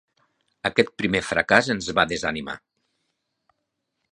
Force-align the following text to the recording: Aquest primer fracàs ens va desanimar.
Aquest 0.69 0.87
primer 1.01 1.21
fracàs 1.27 1.69
ens 1.75 1.91
va 1.99 2.07
desanimar. 2.13 2.57